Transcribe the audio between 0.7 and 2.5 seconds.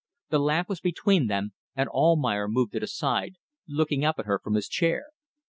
between them, and Almayer